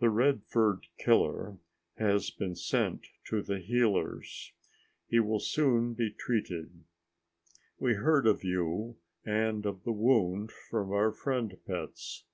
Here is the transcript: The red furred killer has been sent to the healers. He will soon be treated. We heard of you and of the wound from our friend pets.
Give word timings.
The 0.00 0.10
red 0.10 0.42
furred 0.42 0.86
killer 0.98 1.56
has 1.96 2.30
been 2.32 2.56
sent 2.56 3.06
to 3.28 3.42
the 3.42 3.60
healers. 3.60 4.50
He 5.06 5.20
will 5.20 5.38
soon 5.38 5.94
be 5.94 6.10
treated. 6.10 6.82
We 7.78 7.94
heard 7.94 8.26
of 8.26 8.42
you 8.42 8.96
and 9.24 9.64
of 9.64 9.84
the 9.84 9.92
wound 9.92 10.50
from 10.50 10.90
our 10.90 11.12
friend 11.12 11.56
pets. 11.64 12.24